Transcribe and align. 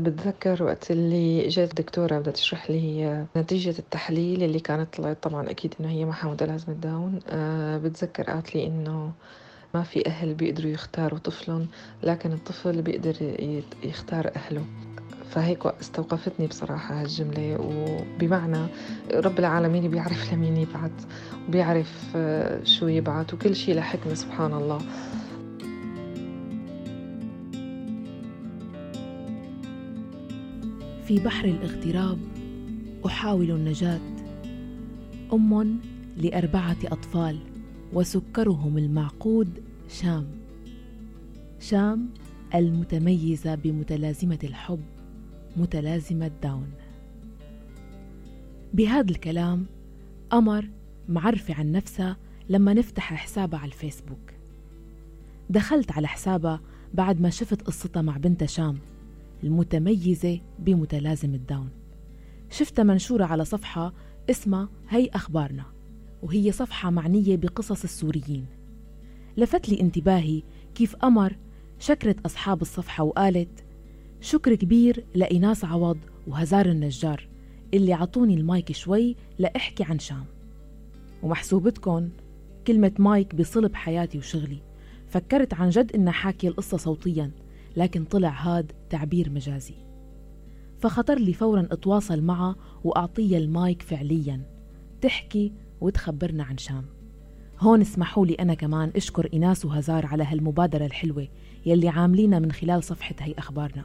بتذكر 0.00 0.62
وقت 0.62 0.90
اللي 0.90 1.46
اجت 1.46 1.58
الدكتورة 1.70 2.18
بدها 2.18 2.32
تشرح 2.32 2.70
لي 2.70 3.26
نتيجة 3.36 3.74
التحليل 3.78 4.42
اللي 4.42 4.60
كانت 4.60 4.96
طلعت 4.96 5.22
طبعا 5.22 5.50
أكيد 5.50 5.74
إنه 5.80 5.88
هي 5.88 6.04
معها 6.04 6.28
متلازمة 6.28 6.74
داون 6.74 7.20
أه 7.28 7.78
بتذكر 7.78 8.22
قالت 8.22 8.54
لي 8.54 8.66
إنه 8.66 9.12
ما 9.74 9.82
في 9.82 10.06
أهل 10.06 10.34
بيقدروا 10.34 10.70
يختاروا 10.70 11.18
طفلهم 11.18 11.66
لكن 12.02 12.32
الطفل 12.32 12.82
بيقدر 12.82 13.16
يختار 13.84 14.30
أهله. 14.36 14.64
فهيك 15.30 15.66
استوقفتني 15.66 16.46
بصراحة 16.46 17.00
هالجملة. 17.00 17.58
وبمعنى 17.60 18.66
رب 19.14 19.38
العالمين 19.38 19.90
بيعرف 19.90 20.32
لمين 20.32 20.56
يبعث 20.56 21.06
وبيعرف 21.48 22.12
آه، 22.16 22.64
شو 22.64 22.86
يبعث 22.88 23.34
وكل 23.34 23.56
شيء 23.56 23.74
لحكمة 23.74 24.14
سبحان 24.14 24.52
الله. 24.52 24.78
في 31.06 31.18
بحر 31.18 31.44
الاغتراب 31.44 32.18
أحاول 33.06 33.50
النجاة. 33.50 34.00
أم 35.32 35.78
لأربعة 36.16 36.76
أطفال 36.84 37.38
وسكرهم 37.92 38.78
المعقود 38.78 39.48
شام. 39.88 40.26
شام 41.60 42.08
المتميزة 42.54 43.54
بمتلازمة 43.54 44.38
الحب 44.44 44.80
متلازمة 45.56 46.30
داون 46.42 46.70
بهذا 48.74 49.10
الكلام 49.10 49.66
قمر 50.30 50.68
معرفة 51.08 51.54
عن 51.54 51.72
نفسها 51.72 52.16
لما 52.48 52.74
نفتح 52.74 53.14
حسابها 53.14 53.58
على 53.58 53.68
الفيسبوك. 53.68 54.32
دخلت 55.50 55.92
على 55.92 56.08
حسابها 56.08 56.60
بعد 56.94 57.20
ما 57.20 57.30
شفت 57.30 57.62
قصتها 57.62 58.02
مع 58.02 58.16
بنتها 58.16 58.46
شام. 58.46 58.78
المتميزة 59.44 60.40
بمتلازمة 60.58 61.34
الداون. 61.34 61.68
شفتها 62.50 62.82
منشورة 62.82 63.24
على 63.24 63.44
صفحة 63.44 63.92
اسمها 64.30 64.68
هي 64.88 65.08
أخبارنا 65.14 65.64
وهي 66.22 66.52
صفحة 66.52 66.90
معنية 66.90 67.36
بقصص 67.36 67.82
السوريين. 67.82 68.46
لفت 69.36 69.68
لي 69.68 69.80
انتباهي 69.80 70.42
كيف 70.74 70.96
قمر 70.96 71.36
شكرت 71.78 72.20
أصحاب 72.26 72.62
الصفحة 72.62 73.04
وقالت 73.04 73.64
شكر 74.20 74.54
كبير 74.54 75.04
لإناس 75.14 75.64
عوض 75.64 75.98
وهزار 76.26 76.66
النجار 76.66 77.28
اللي 77.74 77.92
عطوني 77.92 78.34
المايك 78.34 78.72
شوي 78.72 79.16
لأحكي 79.38 79.84
عن 79.84 79.98
شام. 79.98 80.24
ومحسوبتكن 81.22 82.08
كلمة 82.66 82.92
مايك 82.98 83.34
بصلب 83.34 83.74
حياتي 83.74 84.18
وشغلي. 84.18 84.58
فكرت 85.08 85.54
عن 85.54 85.68
جد 85.68 85.92
إنها 85.94 86.12
حاكية 86.12 86.48
القصة 86.48 86.76
صوتياً 86.76 87.30
لكن 87.76 88.04
طلع 88.04 88.30
هاد 88.30 88.72
تعبير 88.90 89.30
مجازي. 89.30 89.74
فخطر 90.78 91.18
لي 91.18 91.32
فورا 91.32 91.68
أتواصل 91.70 92.22
معها 92.22 92.56
وأعطيها 92.84 93.38
المايك 93.38 93.82
فعليا. 93.82 94.42
تحكي 95.00 95.52
وتخبرنا 95.80 96.44
عن 96.44 96.58
شام. 96.58 96.84
هون 97.60 97.80
اسمحوا 97.80 98.26
لي 98.26 98.34
أنا 98.34 98.54
كمان 98.54 98.92
أشكر 98.96 99.28
إناس 99.34 99.64
وهزار 99.64 100.06
على 100.06 100.24
هالمبادرة 100.24 100.86
الحلوة 100.86 101.28
يلي 101.66 101.88
عاملينها 101.88 102.38
من 102.38 102.52
خلال 102.52 102.84
صفحة 102.84 103.14
هي 103.20 103.34
أخبارنا. 103.38 103.84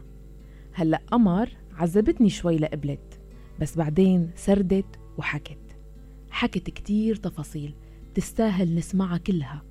هلأ 0.73 1.01
قمر 1.11 1.49
عذبتني 1.73 2.29
شوي 2.29 2.57
لقبلت 2.57 3.19
بس 3.59 3.77
بعدين 3.77 4.31
سردت 4.35 4.99
وحكت. 5.17 5.77
حكت 6.29 6.69
كتير 6.69 7.15
تفاصيل 7.15 7.73
تستاهل 8.13 8.75
نسمعها 8.75 9.17
كلها. 9.17 9.63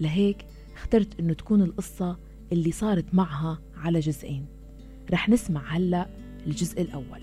لهيك 0.00 0.46
اخترت 0.74 1.20
إنه 1.20 1.32
تكون 1.32 1.62
القصة 1.62 2.18
اللي 2.52 2.72
صارت 2.72 3.14
معها 3.14 3.58
على 3.78 4.00
جزئين. 4.00 4.46
رح 5.12 5.28
نسمع 5.28 5.76
هلأ 5.76 6.06
الجزء 6.46 6.82
الأول. 6.82 7.22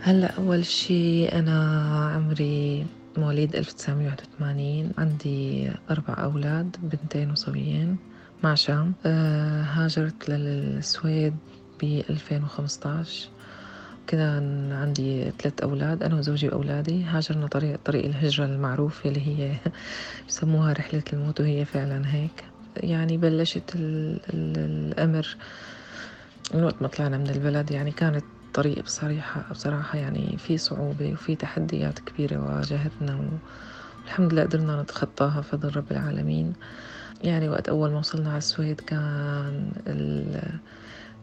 هلا 0.00 0.26
أول 0.26 0.64
شيء 0.66 1.38
أنا 1.38 1.82
عمري 2.14 2.86
مواليد 3.16 3.56
1981 3.56 4.92
عندي 4.98 5.70
أربع 5.90 6.14
أولاد 6.24 6.76
بنتين 6.82 7.30
وصبيين 7.30 7.96
مع 8.42 8.54
شام. 8.54 8.92
أه 9.06 9.62
هاجرت 9.62 10.28
للسويد 10.30 11.34
ب 11.82 11.84
2015 12.10 13.28
كان 14.08 14.72
عندي 14.72 15.30
ثلاث 15.38 15.60
أولاد 15.62 16.02
أنا 16.02 16.16
وزوجي 16.16 16.48
وأولادي. 16.48 17.04
هاجرنا 17.04 17.46
طريق 17.46 17.78
طريق 17.84 18.04
الهجرة 18.04 18.44
المعروفة 18.44 19.08
اللي 19.08 19.20
هي 19.28 19.56
بسموها 20.28 20.72
رحلة 20.72 21.02
الموت 21.12 21.40
وهي 21.40 21.64
فعلا 21.64 22.14
هيك. 22.14 22.44
يعني 22.76 23.16
بلشت 23.16 23.74
ال 23.76 24.20
ال 24.34 24.58
الأمر 24.92 25.36
من 26.54 26.64
وقت 26.64 26.82
ما 26.82 26.88
طلعنا 26.88 27.18
من 27.18 27.30
البلد. 27.30 27.70
يعني 27.70 27.90
كانت 27.92 28.24
طريق 28.54 28.84
بصراحة 28.84 29.44
بصراحة 29.50 29.98
يعني 29.98 30.36
في 30.38 30.58
صعوبة 30.58 31.12
وفي 31.12 31.36
تحديات 31.36 31.98
كبيرة 31.98 32.38
واجهتنا 32.38 33.20
والحمد 34.04 34.32
لله 34.32 34.42
قدرنا 34.42 34.82
نتخطاها 34.82 35.40
فضل 35.42 35.76
رب 35.76 35.92
العالمين. 35.92 36.52
يعني 37.24 37.48
وقت 37.48 37.68
أول 37.68 37.90
ما 37.90 37.98
وصلنا 37.98 38.28
على 38.28 38.38
السويد 38.38 38.80
كان 38.80 39.72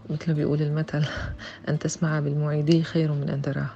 مثل 0.09 0.27
ما 0.27 0.33
بيقول 0.33 0.61
المثل 0.61 1.05
أن 1.69 1.79
تسمع 1.79 2.19
بالمعيدي 2.19 2.83
خير 2.83 3.11
من 3.11 3.29
أن 3.29 3.41
تراه. 3.41 3.69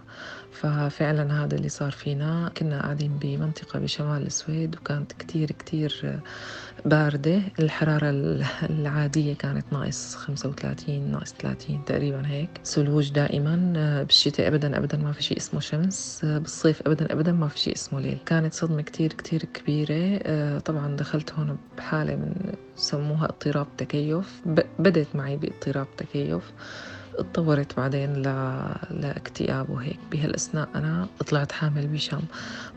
ففعلا 0.51 1.43
هذا 1.43 1.55
اللي 1.55 1.69
صار 1.69 1.91
فينا. 1.91 2.51
كنا 2.57 2.81
قاعدين 2.81 3.17
بمنطقة 3.21 3.79
بشمال 3.79 4.25
السويد 4.25 4.75
وكانت 4.75 5.11
كتير 5.11 5.51
كتير 5.51 6.19
باردة. 6.85 7.41
الحرارة 7.59 8.09
العادية 8.69 9.33
كانت 9.35 9.65
ناقص 9.71 10.15
35 10.15 11.11
ناقص 11.11 11.33
30 11.33 11.85
تقريبا 11.85 12.27
هيك. 12.27 12.49
ثلوج 12.65 13.11
دائما 13.11 13.55
بالشتاء 14.03 14.47
أبدا 14.47 14.77
أبدا 14.77 14.97
ما 14.97 15.11
في 15.11 15.23
شيء 15.23 15.38
اسمه 15.38 15.59
شمس. 15.59 16.25
بالصيف 16.25 16.81
أبدا 16.88 17.13
أبدا 17.13 17.31
ما 17.31 17.47
في 17.47 17.59
شيء 17.59 17.73
اسمه 17.75 17.99
ليل. 17.99 18.17
كانت 18.25 18.53
صدمة 18.53 18.81
كتير 18.81 19.13
كتير 19.13 19.43
كبيرة. 19.43 20.59
طبعا 20.59 20.95
دخلت 20.95 21.33
هون 21.33 21.57
بحالة 21.77 22.15
من 22.15 22.53
سموها 22.75 23.25
اضطراب 23.25 23.67
تكيف. 23.77 24.41
بدت 24.79 25.07
معي 25.15 25.38
باضطراب 25.38 25.88
تكيف. 25.97 26.51
اتطورت 27.19 27.78
بعدين 27.78 28.13
ل... 28.13 28.24
لاكتئاب 28.90 29.69
وهيك 29.69 30.00
بهالأثناء. 30.12 30.69
أنا 30.75 31.07
طلعت 31.28 31.52
حامل 31.52 31.88
بشام. 31.88 32.22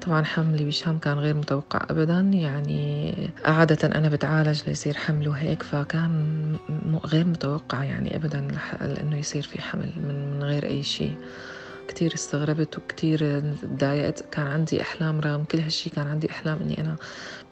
طبعا 0.07 0.25
حملي 0.25 0.65
بشام 0.65 0.99
كان 0.99 1.19
غير 1.19 1.35
متوقع 1.35 1.87
أبدا. 1.91 2.21
يعني 2.21 3.15
عادة 3.45 3.89
أنا 3.89 4.09
بتعالج 4.09 4.63
ليصير 4.67 4.95
حمل 4.97 5.29
وهيك 5.29 5.63
فكان 5.63 6.57
غير 7.05 7.27
متوقع 7.27 7.85
يعني 7.85 8.17
أبدا 8.17 8.49
لأنه 8.81 9.17
يصير 9.19 9.43
في 9.43 9.63
حمل 9.63 9.93
من, 9.97 10.37
من 10.37 10.43
غير 10.43 10.67
أي 10.67 10.83
شيء. 10.83 11.15
كتير 11.89 12.15
استغربت 12.15 12.79
وكتير 12.79 13.41
تضايقت. 13.63 14.25
كان 14.31 14.47
عندي 14.47 14.83
أحلام 14.83 15.21
رغم 15.21 15.45
كل 15.45 15.59
هالشي 15.59 15.91
كان 15.91 16.07
عندي 16.07 16.31
أحلام 16.31 16.59
إني 16.63 16.81
أنا 16.81 16.97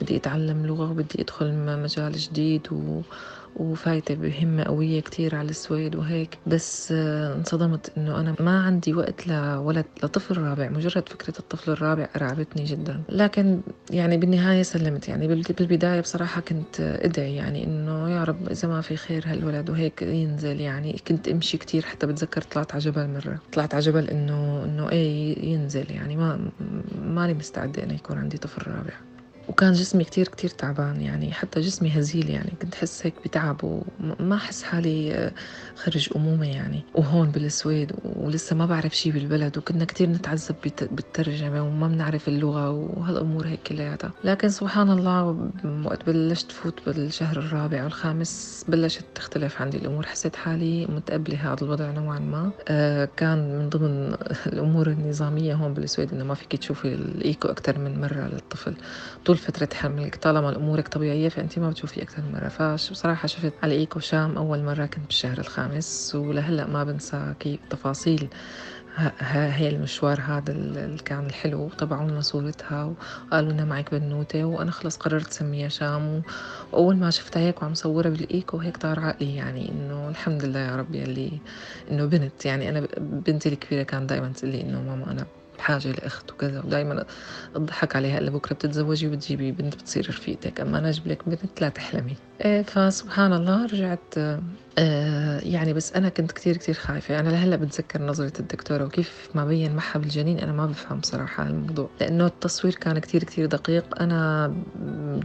بدي 0.01 0.17
أتعلم 0.17 0.67
لغة 0.67 0.91
وبدي 0.91 1.21
أدخل 1.23 1.55
مجال 1.83 2.13
جديد 2.13 2.73
و 2.73 3.01
وفايتة 3.57 4.15
بهمة 4.15 4.65
قوية 4.65 5.01
كتير 5.01 5.35
على 5.35 5.51
السويد 5.51 5.97
وهيك. 5.97 6.39
بس 6.47 6.93
آه، 6.93 7.35
انصدمت 7.35 7.93
إنه 7.99 8.21
أنا 8.21 8.35
ما 8.41 8.63
عندي 8.63 8.95
وقت 8.95 9.27
لولد 9.27 9.85
لطفل 10.03 10.39
رابع. 10.39 10.69
مجرد 10.69 11.09
فكرة 11.09 11.39
الطفل 11.39 11.71
الرابع 11.71 12.09
ارعبتني 12.17 12.65
جدا. 12.65 13.03
لكن 13.09 13.61
يعني 13.91 14.17
بالنهاية 14.17 14.63
سلمت. 14.63 15.09
يعني 15.09 15.29
بالبداية 15.29 16.01
بصراحة 16.01 16.41
كنت 16.41 16.81
أدعي 16.81 17.37
يعني 17.37 17.65
إنه 17.65 18.11
يا 18.11 18.25
رب 18.25 18.49
إذا 18.49 18.69
ما 18.69 18.81
في 18.81 18.97
خير 18.97 19.25
هالولد 19.27 19.71
وهيك 19.71 20.03
ينزل. 20.03 20.61
يعني 20.61 21.01
كنت 21.09 21.29
أمشي 21.29 21.59
كتير 21.59 21.83
حتى 21.83 22.07
بتذكر 22.07 22.43
طلعت 22.43 22.73
على 22.73 22.81
جبل 22.81 23.09
مرة. 23.09 23.39
طلعت 23.53 23.75
على 23.75 23.83
جبل 23.83 24.11
إنه 24.11 24.65
إنه 24.65 24.91
إيه 24.91 25.49
ينزل. 25.53 25.91
يعني 25.91 26.17
ما 26.17 26.51
ماني 27.03 27.35
مستعدة 27.35 27.83
إنه 27.83 27.95
يكون 27.95 28.19
عندي 28.19 28.39
طفل 28.39 28.71
رابع. 28.71 29.10
وكان 29.51 29.73
جسمي 29.73 30.05
كتير 30.05 30.29
كتير 30.29 30.51
تعبان 30.51 31.01
يعني 31.01 31.33
حتى 31.33 31.61
جسمي 31.61 31.99
هزيل 31.99 32.31
يعني 32.31 32.53
كنت 32.63 32.75
حس 32.75 33.07
هيك 33.07 33.15
بتعب 33.25 33.61
وما 33.65 34.37
أحس 34.37 34.63
حالي 34.63 35.15
آه، 35.15 35.33
خرج 35.77 36.09
أمومة 36.17 36.47
يعني. 36.47 36.83
وهون 36.95 37.31
بالسويد 37.31 37.93
ولسه 38.05 38.57
ما 38.57 38.67
بعرف 38.67 38.97
شي 38.97 39.11
بالبلد 39.11 39.59
وكنا 39.59 39.85
كتير 39.85 40.09
نتعذب 40.09 40.57
بالترجمة 40.81 41.63
وما 41.63 41.89
بنعرف 41.89 42.29
اللغة 42.29 42.71
وهالأمور 42.71 43.47
هيك 43.47 43.63
كلياتها. 43.63 44.13
لكن 44.25 44.49
سبحان 44.49 44.91
الله 44.91 45.51
وقت 45.85 46.07
بلشت 46.07 46.53
فوت 46.53 46.81
بالشهر 46.87 47.37
الرابع 47.39 47.85
والخامس 47.85 48.65
بلشت 48.69 49.05
تختلف 49.15 49.63
عندي 49.63 49.77
الأمور. 49.77 50.07
حسيت 50.07 50.37
حالي 50.37 50.87
متقبلة 50.87 51.53
هذا 51.53 51.63
الوضع 51.63 51.91
نوعا 51.91 52.19
ما. 52.19 52.51
آه، 52.69 53.09
كان 53.17 53.59
من 53.59 53.69
ضمن 53.69 54.15
الأمور 54.53 54.87
النظامية 54.87 55.55
هون 55.55 55.75
بالسويد 55.75 56.13
إنه 56.13 56.25
ما 56.25 56.35
فيك 56.35 56.57
تشوفي 56.57 56.95
الإيكو 56.95 57.49
أكثر 57.49 57.79
من 57.79 58.01
مرة 58.01 58.29
للطفل. 58.33 58.75
طول 59.25 59.40
فترة 59.41 59.69
حملك 59.75 60.17
طالما 60.17 60.57
أمورك 60.57 60.89
طبيعية 60.89 61.29
فأنت 61.29 61.59
ما 61.59 61.71
بتشوفي 61.71 62.03
أكثر 62.03 62.23
من 62.23 62.33
مرة. 62.33 62.49
فبصراحة 62.49 63.27
شفت 63.29 63.53
على 63.63 63.75
إيكو 63.75 64.01
شام 64.01 64.37
أول 64.37 64.63
مرة 64.63 64.87
كنت 64.87 65.07
بالشهر 65.07 65.39
الخامس 65.39 66.15
ولهلأ 66.15 66.67
ما 66.67 66.85
بنسى 66.85 67.35
كيف 67.41 67.61
تفاصيل 67.71 68.29
هي 69.21 69.69
المشوار 69.69 70.21
هذا 70.21 70.53
اللي 70.53 70.99
كان 71.05 71.27
الحلو 71.27 71.69
طبعوا 71.69 72.09
لنا 72.11 72.21
صورتها 72.21 72.85
وقالوا 72.85 73.53
لنا 73.53 73.65
معك 73.65 73.95
بنوتة 73.95 74.45
وأنا 74.45 74.71
خلص 74.71 74.97
قررت 74.97 75.33
سميها 75.33 75.69
شام 75.69 76.23
وأول 76.73 76.97
ما 76.97 77.11
شفتها 77.11 77.41
هيك 77.41 77.63
وعم 77.63 77.75
صورها 77.75 78.11
بالإيكو 78.11 78.57
هيك 78.59 78.77
طار 78.77 79.01
عقلي 79.01 79.37
يعني 79.37 79.73
إنه 79.73 80.09
الحمد 80.09 80.45
لله 80.45 80.61
يا 80.61 80.77
ربي 80.77 81.03
اللي 81.03 81.41
إنه 81.91 82.05
بنت 82.05 82.47
يعني 82.47 82.69
أنا 82.69 82.89
بنتي 82.99 83.49
الكبيرة 83.49 83.83
كان 83.83 84.07
دائما 84.07 84.29
تقول 84.29 84.51
لي 84.51 84.61
إنه 84.61 84.83
ماما 84.83 85.11
أنا 85.11 85.27
بحاجة 85.61 85.93
لأخت 85.93 86.33
وكذا 86.33 86.61
ودائما 86.63 87.07
أضحك 87.57 87.97
عليها 87.97 88.19
إلا 88.19 88.31
بكرة 88.31 88.55
بتتزوجي 88.55 89.09
وبتجيبي 89.09 89.53
بنت 89.53 89.75
بتصير 89.77 90.09
رفيقتك 90.09 90.61
أما 90.61 90.79
أنا 90.79 90.89
أجيب 90.89 91.07
لك 91.09 91.29
بنت 91.29 91.61
لا 91.61 91.69
تحلمي. 91.69 92.30
فسبحان 92.65 93.33
الله 93.33 93.67
رجعت 93.67 94.15
آه 94.79 95.41
يعني 95.41 95.73
بس 95.73 95.93
أنا 95.93 96.09
كنت 96.09 96.33
كتير 96.33 96.57
كتير 96.57 96.75
خايفة. 96.75 97.21
أنا 97.21 97.29
لهلأ 97.29 97.57
بتذكر 97.57 98.03
نظرة 98.03 98.33
الدكتورة 98.41 98.85
وكيف 98.85 99.29
ما 99.35 99.45
بين 99.45 99.75
معها 99.77 99.99
بالجنين 99.99 100.39
أنا 100.39 100.53
ما 100.53 100.67
بفهم 100.67 101.03
صراحة 101.03 101.47
الموضوع. 101.47 101.91
لأنه 102.01 102.27
التصوير 102.27 102.75
كان 102.75 102.99
كتير 102.99 103.25
كتير 103.25 103.47
دقيق. 103.47 104.03
أنا 104.03 104.53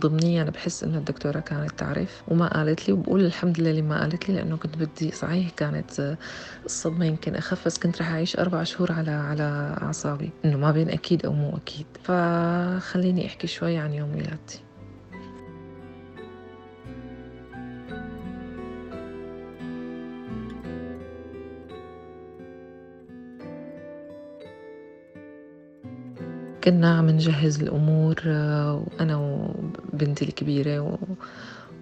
ضمنيا 0.01 0.43
بحس 0.43 0.83
إنه 0.83 0.97
الدكتورة 0.97 1.39
كانت 1.39 1.71
تعرف 1.79 2.23
وما 2.27 2.47
قالت 2.47 2.87
لي 2.87 2.93
وبقول 2.93 3.25
الحمد 3.25 3.59
لله 3.59 3.69
اللي 3.69 3.81
ما 3.81 4.01
قالت 4.01 4.29
لي 4.29 4.35
لأنه 4.35 4.57
كنت 4.57 4.77
بدي 4.77 5.11
صحيح 5.11 5.49
كانت 5.49 6.17
الصدمة 6.65 7.05
يمكن 7.05 7.35
أخف 7.35 7.65
بس 7.65 7.77
كنت 7.77 8.01
رح 8.01 8.11
أعيش 8.11 8.39
أربع 8.39 8.63
شهور 8.63 8.91
على 8.91 9.11
على 9.11 9.75
أعصابي. 9.81 10.29
إنه 10.45 10.57
ما 10.57 10.71
بين 10.71 10.89
أكيد 10.89 11.25
أو 11.25 11.33
مو 11.33 11.57
أكيد. 11.57 11.85
فخليني 12.03 13.25
أحكي 13.25 13.47
شوي 13.47 13.77
عن 13.77 13.93
يوم 13.93 14.09
ولادتي 14.15 14.59
كنا 26.65 26.97
عم 26.97 27.09
نجهز 27.09 27.61
الأمور 27.61 28.15
آه، 28.25 28.85
وأنا 28.99 29.15
وبنتي 29.17 30.25
الكبيرة 30.25 30.97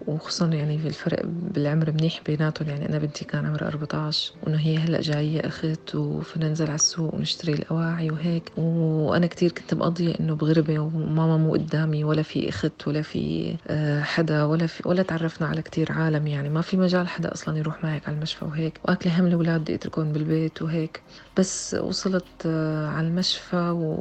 وخصوصا 0.07 0.45
يعني 0.47 0.77
في 0.79 0.87
الفرق 0.87 1.21
بالعمر 1.25 1.91
منيح 1.91 2.21
بيناتهم 2.25 2.69
يعني 2.69 2.89
أنا 2.89 2.97
بنتي 2.97 3.25
كان 3.25 3.45
عمرها 3.45 3.67
14 3.67 4.33
وإنه 4.43 4.57
هي 4.57 4.77
هلأ 4.77 5.01
جاية 5.01 5.39
أخت 5.47 5.95
وفينا 5.95 6.47
ننزل 6.47 6.65
على 6.65 6.75
السوق 6.75 7.15
ونشتري 7.15 7.53
الأواعي 7.53 8.11
وهيك. 8.11 8.51
وأنا 8.57 9.27
كتير 9.27 9.51
كنت 9.51 9.73
مقضية 9.73 10.15
إنه 10.19 10.35
بغربة 10.35 10.79
وماما 10.79 11.37
مو 11.37 11.51
قدامي 11.53 12.03
ولا 12.03 12.21
في 12.21 12.49
أخت 12.49 12.87
ولا 12.87 13.01
في 13.01 13.55
آه، 13.67 14.01
حدا 14.01 14.43
ولا 14.43 14.67
في 14.67 14.87
ولا 14.89 15.03
تعرفنا 15.03 15.47
على 15.47 15.61
كتير 15.61 15.91
عالم 15.91 16.27
يعني 16.27 16.49
ما 16.49 16.61
في 16.61 16.77
مجال 16.77 17.07
حدا 17.07 17.33
أصلا 17.33 17.57
يروح 17.57 17.83
معك 17.83 18.07
على 18.07 18.17
المشفى 18.17 18.45
وهيك. 18.45 18.79
وأكلي 18.85 19.13
هم 19.19 19.27
الأولاد 19.27 19.61
بدي 19.61 19.75
أتركهم 19.75 20.11
بالبيت 20.13 20.61
وهيك. 20.61 21.03
بس 21.37 21.73
وصلت 21.79 22.25
آه، 22.45 22.87
على 22.87 23.07
المشفى 23.07 23.69
و... 23.69 23.97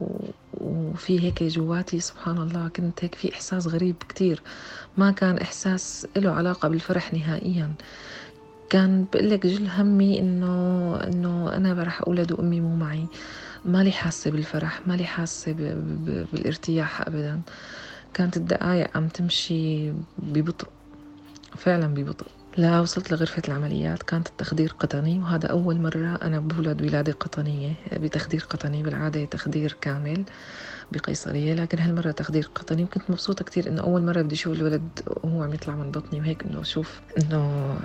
وفي 0.60 1.20
هيك 1.20 1.42
جواتي 1.42 2.00
سبحان 2.00 2.38
الله. 2.38 2.68
كنت 2.68 3.04
هيك 3.04 3.14
في 3.14 3.34
إحساس 3.34 3.66
غريب 3.66 3.96
كتير. 4.08 4.42
ما 4.96 5.10
كان 5.10 5.38
إحساس 5.38 6.06
له 6.16 6.30
علاقة 6.30 6.68
بالفرح 6.68 7.14
نهائيا. 7.14 7.74
كان 8.70 9.06
بقول 9.12 9.30
لك 9.30 9.46
جل 9.46 9.68
همي 9.68 10.20
إنه 10.20 10.96
إنه 10.96 11.56
أنا 11.56 11.82
رح 11.82 12.02
أولد 12.06 12.32
وأمي 12.32 12.60
مو 12.60 12.76
معي. 12.76 13.06
مالي 13.64 13.92
حاسة 13.92 14.30
بالفرح 14.30 14.80
مالي 14.86 15.04
حاسة 15.04 15.52
بالارتياح 16.32 17.00
أبدا. 17.00 17.40
كانت 18.14 18.36
الدقايق 18.36 18.96
عم 18.96 19.08
تمشي 19.08 19.92
ببطء 20.18 20.68
فعلا 21.56 21.86
ببطء. 21.86 22.26
لا 22.56 22.80
وصلت 22.80 23.10
لغرفة 23.12 23.42
العمليات 23.48 24.02
كانت 24.02 24.28
التخدير 24.28 24.72
قطني 24.78 25.18
وهذا 25.20 25.46
أول 25.46 25.80
مرة 25.80 26.16
أنا 26.22 26.40
بولد 26.40 26.82
ولادة 26.82 27.12
قطنية 27.12 27.74
بتخدير 27.92 28.40
قطني 28.50 28.82
بالعادة 28.82 29.24
تخدير 29.24 29.72
كامل 29.80 30.24
بقيصرية 30.90 31.54
لكن 31.54 31.78
هالمرة 31.78 32.10
تخدير 32.10 32.50
قطني 32.54 32.84
وكنت 32.84 33.10
مبسوطة 33.10 33.44
كتير 33.44 33.68
إنه 33.68 33.82
أول 33.82 34.02
مرة 34.02 34.22
بدي 34.22 34.34
أشوف 34.34 34.52
الولد 34.54 35.00
وهو 35.06 35.42
عم 35.42 35.54
يطلع 35.54 35.76
من 35.76 35.90
بطني 35.90 36.20
وهيك 36.20 36.44
إنه 36.46 36.60
أشوف 36.60 37.02
إنه 37.18 37.38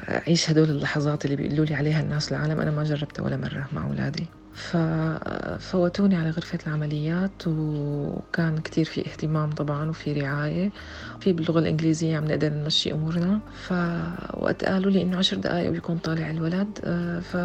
أعيش 0.09 0.49
هدول 0.49 0.69
اللحظات 0.69 1.25
اللي 1.25 1.35
بيقولوا 1.35 1.65
لي 1.65 1.75
عليها 1.75 2.01
الناس 2.01 2.31
العالم. 2.31 2.59
أنا 2.61 2.71
ما 2.71 2.83
جربتها 2.83 3.23
ولا 3.23 3.37
مرة 3.37 3.69
مع 3.71 3.85
أولادي. 3.87 4.35
ففوتوني 4.57 6.15
على 6.15 6.29
غرفة 6.29 6.59
العمليات 6.67 7.47
وكان 7.47 8.57
كتير 8.57 8.85
في 8.85 9.01
اهتمام 9.01 9.51
طبعا 9.51 9.89
وفي 9.89 10.13
رعاية 10.13 10.71
في 11.19 11.33
باللغة 11.33 11.59
الإنجليزية 11.59 12.17
عم 12.17 12.25
نقدر 12.25 12.49
نمشي 12.49 12.91
أمورنا. 12.91 13.39
فوقت 13.67 14.65
قالوا 14.65 14.91
لي 14.91 15.01
إنه 15.01 15.17
عشر 15.17 15.37
دقايق 15.37 15.69
بيكون 15.71 15.97
طالع 15.97 16.29
الولد. 16.29 16.79
آه، 16.83 17.19
ف 17.19 17.35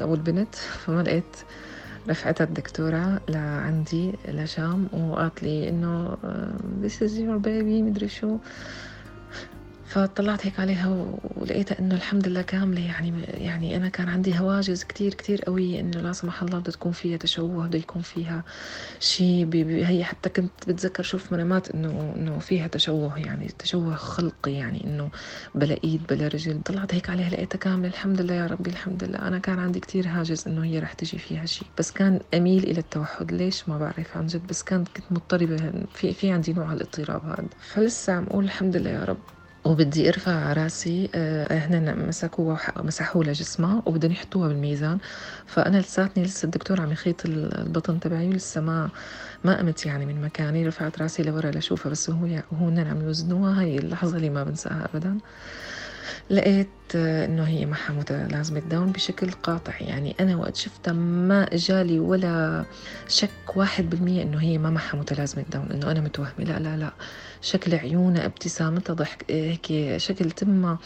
أو 0.00 0.14
البنت 0.14 0.54
فما 0.54 1.02
لقيت 1.02 1.36
رفعتها 2.08 2.44
الدكتورة 2.44 3.20
لعندي 3.28 4.12
لشام 4.28 4.88
وقالت 4.92 5.42
لي 5.42 5.68
إنه 5.68 6.16
آه، 6.24 6.52
this 6.82 6.92
is 7.06 7.12
your 7.12 7.38
baby 7.44 7.82
مدري 7.82 8.08
شو. 8.08 8.36
فطلعت 9.92 10.46
هيك 10.46 10.60
عليها 10.60 11.16
ولقيتها 11.36 11.78
إنه 11.78 11.94
الحمد 11.94 12.28
لله 12.28 12.42
كاملة. 12.42 12.80
يعني 12.86 13.22
يعني 13.24 13.76
أنا 13.76 13.88
كان 13.88 14.08
عندي 14.08 14.38
هواجس 14.38 14.84
كتير 14.84 15.14
كتير 15.14 15.42
قوية 15.42 15.80
إنه 15.80 16.00
لا 16.00 16.12
سمح 16.12 16.42
الله 16.42 16.58
بده 16.58 16.72
تكون 16.72 16.92
فيها 16.92 17.16
تشوه 17.16 17.66
بده 17.66 17.78
يكون 17.78 18.02
فيها 18.02 18.44
شيء 19.00 19.48
هي 19.86 20.04
حتى 20.04 20.28
كنت 20.28 20.68
بتذكر 20.68 21.02
شوف 21.02 21.32
منامات 21.32 21.70
انه 21.70 22.14
إنه 22.16 22.38
فيها 22.38 22.66
تشوه 22.66 23.18
يعني 23.18 23.48
تشوه 23.58 23.94
خلقي. 23.94 24.52
يعني 24.52 24.84
إنه 24.84 25.10
بلا 25.54 25.76
إيد 25.84 26.06
بلا 26.06 26.28
رجل. 26.28 26.62
طلعت 26.62 26.94
هيك 26.94 27.10
عليها 27.10 27.30
لقيتها 27.30 27.58
كاملة. 27.58 27.88
الحمد 27.88 28.20
لله 28.20 28.34
يا 28.34 28.46
ربي 28.46 28.70
الحمد 28.70 29.04
لله. 29.04 29.18
أنا 29.18 29.38
كان 29.38 29.58
عندي 29.58 29.80
كتير 29.80 30.08
هاجس 30.08 30.46
إنه 30.46 30.64
هي 30.64 30.78
رح 30.78 30.92
تجي 30.92 31.18
فيها 31.18 31.46
شيء 31.46 31.68
بس 31.78 31.90
كان 31.90 32.20
أميل 32.34 32.62
إلى 32.64 32.80
التوحد. 32.80 33.32
ليش؟ 33.32 33.68
ما 33.68 33.78
بعرف 33.78 34.16
عن 34.16 34.26
جد. 34.26 34.46
بس 34.46 34.62
كانت 34.62 34.88
كنت 34.88 35.12
مضطربة. 35.12 35.72
في 35.94 36.12
في 36.12 36.30
عندي 36.30 36.52
نوع 36.52 36.72
الإضطراب 36.72 37.24
هذا 37.24 37.44
فلسه 37.60 38.12
عم 38.12 38.24
أقول 38.24 38.44
الحمد 38.44 38.76
لله 38.76 38.90
يا 38.90 39.04
رب. 39.04 39.18
وبدي 39.64 40.08
أرفع 40.08 40.52
رأسي 40.52 41.10
آه، 41.14 41.58
هن 41.58 42.06
مسكوها 42.08 42.72
مسحوا 42.76 43.24
لها 43.24 43.32
جسمها 43.32 43.82
وبدهم 43.86 44.12
يحطوها 44.12 44.48
بالميزان. 44.48 44.98
فأنا 45.46 45.76
لساتني 45.78 46.24
لسه 46.24 46.46
الدكتور 46.46 46.80
عم 46.80 46.92
يخيط 46.92 47.26
البطن 47.26 48.00
تبعي 48.00 48.28
ولسه 48.28 48.60
ما 48.60 48.90
ما 49.44 49.58
قمت 49.58 49.86
يعني 49.86 50.06
من 50.06 50.20
مكاني. 50.22 50.66
رفعت 50.68 51.02
رأسي 51.02 51.22
لورا 51.22 51.50
لشوفها 51.50 51.90
بس 51.90 52.10
هو 52.10 52.26
هو 52.52 52.68
عم 52.68 53.02
يوزنوها 53.02 53.60
هاي 53.60 53.78
اللحظة 53.78 54.16
اللي 54.16 54.30
ما 54.30 54.44
بنساها 54.44 54.84
ابدا. 54.94 55.18
لقيت 56.30 56.68
إنه 56.94 57.42
هي 57.42 57.66
معها 57.66 57.92
متلازمة 57.92 58.60
داون 58.60 58.92
بشكل 58.92 59.30
قاطع. 59.30 59.72
يعني 59.80 60.14
أنا 60.20 60.36
وقت 60.36 60.56
شفتها 60.56 60.92
ما 60.92 61.54
اجالي 61.54 61.98
ولا 62.00 62.64
شك 63.08 63.56
واحد 63.56 63.90
بالمية 63.90 64.22
إنه 64.22 64.38
هي 64.38 64.58
ما 64.58 64.70
معها 64.70 64.96
متلازمة 64.96 65.44
داون 65.52 65.70
إنه 65.70 65.90
أنا 65.90 66.00
متوهمة. 66.00 66.32
لا 66.44 66.58
لا 66.58 66.76
لا. 66.76 66.90
شكل 67.42 67.74
عيونها 67.74 68.26
ابتسامتها 68.26 68.94
ضحك 68.94 69.24
هيك 69.30 69.96
شكل 69.96 70.30
تمها 70.30 70.78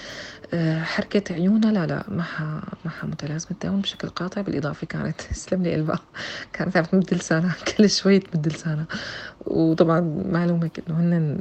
آه، 0.55 0.83
حركة 0.83 1.35
عيونها 1.35 1.73
لا 1.73 1.87
لا 1.87 2.05
معها 2.09 2.63
معها 2.85 3.07
متلازمة 3.07 3.57
داون 3.63 3.81
بشكل 3.81 4.09
قاطع. 4.09 4.41
بالإضافة 4.41 4.87
كانت 4.87 5.21
تسلم 5.33 5.63
لي 5.63 5.75
قلبها 5.75 5.99
كانت 6.53 6.77
عم 6.77 6.85
تمد 6.85 7.15
لسانها 7.15 7.57
كل 7.79 7.91
شوي 7.91 8.19
تمد 8.19 8.49
لسانها 8.49 8.87
وطبعا 9.47 10.01
معلومك 10.31 10.81
إنه 10.89 11.01
هن 11.01 11.41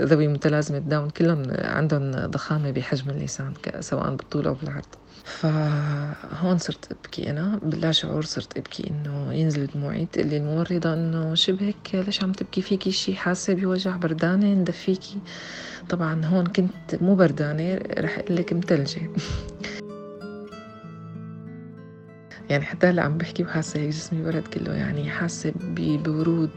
ذوي 0.00 0.28
متلازمة 0.28 0.78
داون 0.78 1.10
كلهم 1.10 1.42
عندهم 1.50 2.10
ضخامة 2.10 2.70
بحجم 2.70 3.10
اللسان 3.10 3.52
سواء 3.80 4.14
بالطول 4.14 4.46
أو 4.46 4.54
بالعرض. 4.54 4.84
فهون 5.24 6.58
صرت 6.58 6.92
أبكي 6.92 7.30
أنا 7.30 7.60
بلا 7.62 7.92
شعور 7.92 8.24
صرت 8.24 8.56
أبكي 8.56 8.90
إنه 8.90 9.34
ينزل 9.34 9.66
دموعي 9.66 10.06
تقول 10.12 10.26
لي 10.26 10.36
الممرضه 10.36 10.94
انه 10.94 11.34
شبهك 11.34 11.94
ليش 11.94 12.22
عم 12.22 12.32
تبكي 12.32 12.62
فيكي 12.62 12.92
شي؟ 12.92 13.16
حاسة 13.16 13.54
بوجع 13.54 13.96
بردانة 13.96 14.54
ندفيكي. 14.54 15.18
طبعا 15.88 16.24
هون 16.24 16.46
كنت 16.46 17.02
مو 17.02 17.14
بردانة 17.14 17.80
رح 17.98 18.18
أقول 18.18 18.36
لك 18.36 18.52
متلجة. 18.52 19.00
يعني 22.50 22.64
حتى 22.64 22.86
هلأ 22.86 23.02
عم 23.02 23.18
بحكي 23.18 23.42
وحاسة 23.42 23.80
هيك 23.80 23.88
جسمي 23.88 24.22
برد 24.22 24.42
كله 24.42 24.74
يعني 24.74 25.10
حاسة 25.10 25.52
بورود. 25.56 26.50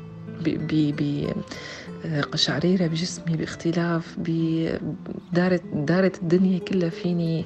ب 0.46 1.34
قشعريرة 2.32 2.88
بجسمي 2.88 3.38
باختلاف 3.38 4.20
دارت 5.34 5.64
دارت 5.74 6.22
الدنيا 6.22 6.60
كلها 6.60 6.90
فيني. 6.90 7.46